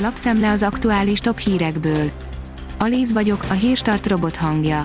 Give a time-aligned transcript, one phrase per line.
[0.00, 2.10] Lapszemle az aktuális top hírekből.
[2.78, 4.84] Alíz vagyok, a hírstart robot hangja.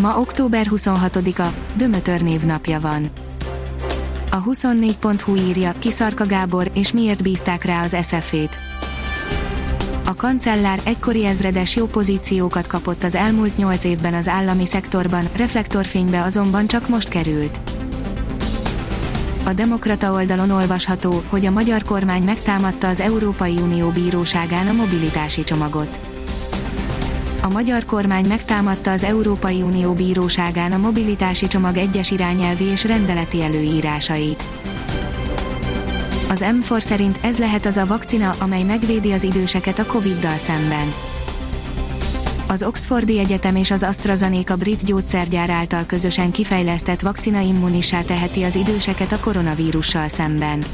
[0.00, 3.06] Ma október 26-a, Dömötör névnapja van.
[4.30, 8.58] A 24.hu írja, Kiszarka Gábor, és miért bízták rá az SF-ét.
[10.04, 16.22] A kancellár egykori ezredes jó pozíciókat kapott az elmúlt 8 évben az állami szektorban, reflektorfénybe
[16.22, 17.60] azonban csak most került.
[19.46, 25.44] A Demokrata oldalon olvasható, hogy a magyar kormány megtámadta az Európai Unió bíróságán a mobilitási
[25.44, 26.00] csomagot.
[27.42, 33.42] A magyar kormány megtámadta az Európai Unió bíróságán a mobilitási csomag egyes irányelvi és rendeleti
[33.42, 34.42] előírásait.
[36.28, 40.94] Az M4 szerint ez lehet az a vakcina, amely megvédi az időseket a Covid-dal szemben.
[42.48, 48.54] Az Oxfordi Egyetem és az AstraZeneca brit gyógyszergyár által közösen kifejlesztett vakcina immunissá teheti az
[48.54, 50.64] időseket a koronavírussal szemben.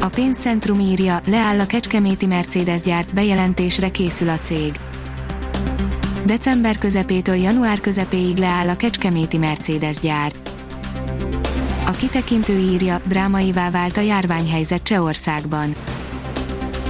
[0.00, 4.72] A pénzcentrum írja, leáll a kecskeméti Mercedes gyár, bejelentésre készül a cég.
[6.24, 10.32] December közepétől január közepéig leáll a kecskeméti Mercedes gyár.
[11.86, 15.74] A kitekintő írja, drámaivá vált a járványhelyzet Csehországban.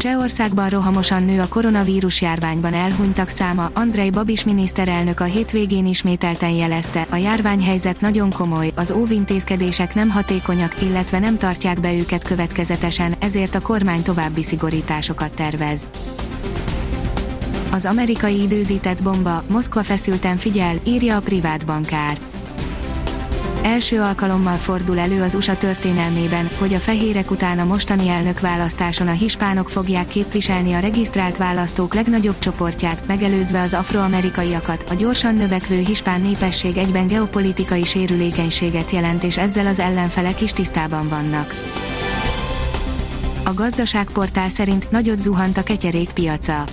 [0.00, 7.06] Csehországban rohamosan nő a koronavírus járványban elhunytak száma, Andrei Babis miniszterelnök a hétvégén ismételten jelezte,
[7.10, 13.54] a járványhelyzet nagyon komoly, az óvintézkedések nem hatékonyak, illetve nem tartják be őket következetesen, ezért
[13.54, 15.86] a kormány további szigorításokat tervez.
[17.72, 22.29] Az amerikai időzített bomba, Moszkva feszülten figyel, írja a privát bankár
[23.62, 29.12] Első alkalommal fordul elő az USA történelmében, hogy a fehérek után a mostani elnökválasztáson a
[29.12, 34.84] hispánok fogják képviselni a regisztrált választók legnagyobb csoportját, megelőzve az afroamerikaiakat.
[34.90, 41.08] A gyorsan növekvő hispán népesség egyben geopolitikai sérülékenységet jelent és ezzel az ellenfelek is tisztában
[41.08, 41.54] vannak.
[43.44, 46.64] A gazdaságportál szerint nagyot zuhant a ketyerék piaca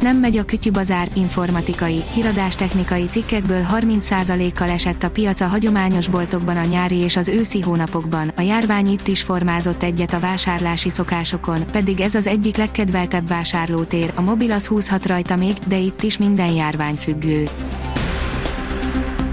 [0.00, 6.64] nem megy a kütyübazár, informatikai, híradástechnikai cikkekből 30%-kal esett a piac a hagyományos boltokban a
[6.64, 12.00] nyári és az őszi hónapokban, a járvány itt is formázott egyet a vásárlási szokásokon, pedig
[12.00, 16.52] ez az egyik legkedveltebb vásárlótér, a mobil az húzhat rajta még, de itt is minden
[16.52, 17.48] járvány függő.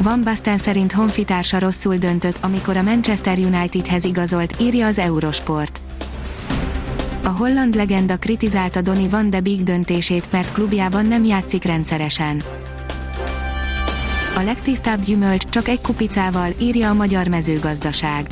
[0.01, 5.81] Van Basten szerint honfitársa rosszul döntött, amikor a Manchester Unitedhez igazolt, írja az Eurosport.
[7.27, 12.43] A holland legenda kritizálta Donny van de Beek döntését, mert klubjában nem játszik rendszeresen.
[14.35, 18.27] A legtisztább gyümölcs csak egy kupicával, írja a magyar mezőgazdaság.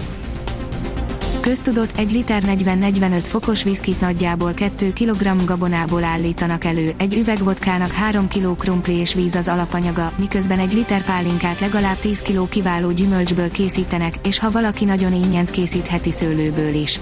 [1.40, 7.92] Köztudott egy liter 40-45 fokos viszkit nagyjából 2 kg gabonából állítanak elő, egy üveg vodkának
[7.92, 12.92] 3 kg krumpli és víz az alapanyaga, miközben egy liter pálinkát legalább 10 kg kiváló
[12.92, 17.00] gyümölcsből készítenek, és ha valaki nagyon ingyenc készítheti szőlőből is.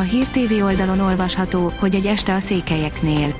[0.00, 3.34] A Hír TV oldalon olvasható, hogy egy este a székelyeknél.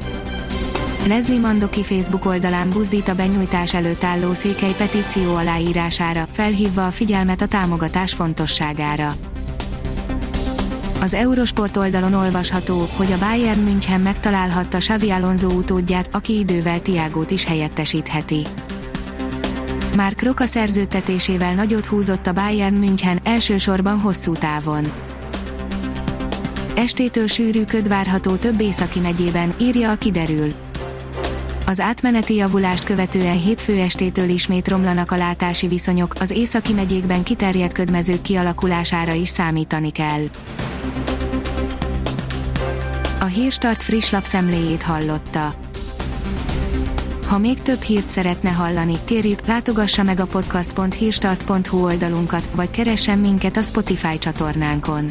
[1.06, 7.40] Leslie Mandoki Facebook oldalán buzdít a benyújtás előtt álló székely petíció aláírására, felhívva a figyelmet
[7.40, 9.14] a támogatás fontosságára.
[11.00, 17.30] Az Eurosport oldalon olvasható, hogy a Bayern München megtalálhatta Xavi Alonso utódját, aki idővel Tiágót
[17.30, 18.46] is helyettesítheti.
[19.96, 25.09] Már Kroka szerződtetésével nagyot húzott a Bayern München, elsősorban hosszú távon.
[26.80, 30.52] Estétől sűrű köd várható több északi megyében, írja a kiderül.
[31.66, 37.72] Az átmeneti javulást követően hétfő estétől ismét romlanak a látási viszonyok, az északi megyékben kiterjedt
[37.72, 40.22] ködmezők kialakulására is számítani kell.
[43.20, 45.54] A Hírstart friss lapszemléjét hallotta.
[47.26, 53.56] Ha még több hírt szeretne hallani, kérjük, látogassa meg a podcast.hírstart.hu oldalunkat, vagy keressen minket
[53.56, 55.10] a Spotify csatornánkon